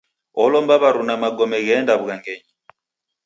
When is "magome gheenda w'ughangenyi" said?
1.23-2.49